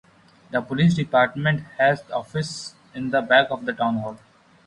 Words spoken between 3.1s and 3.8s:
the back of